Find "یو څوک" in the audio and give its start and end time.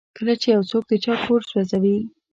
0.55-0.83